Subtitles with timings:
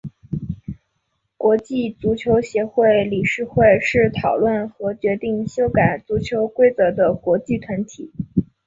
[1.37, 8.11] 国际足球协会理事会是讨论和决定修改足球规则的国际团体。